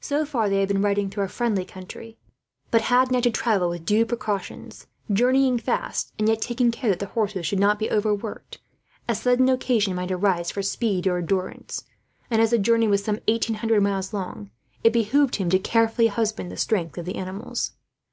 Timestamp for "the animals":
17.06-17.70